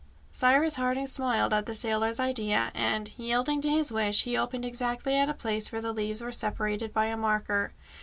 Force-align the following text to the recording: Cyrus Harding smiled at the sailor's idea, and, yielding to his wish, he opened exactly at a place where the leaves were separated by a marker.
Cyrus 0.31 0.77
Harding 0.77 1.05
smiled 1.05 1.53
at 1.53 1.67
the 1.67 1.75
sailor's 1.75 2.19
idea, 2.19 2.71
and, 2.73 3.13
yielding 3.17 3.61
to 3.61 3.69
his 3.69 3.91
wish, 3.91 4.23
he 4.23 4.35
opened 4.35 4.65
exactly 4.65 5.15
at 5.15 5.29
a 5.29 5.33
place 5.35 5.71
where 5.71 5.79
the 5.83 5.93
leaves 5.93 6.21
were 6.21 6.31
separated 6.31 6.91
by 6.91 7.05
a 7.05 7.15
marker. 7.15 7.71